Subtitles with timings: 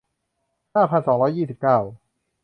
[0.73, 1.77] ห้าพันสองร้อยยี่สิบเก้า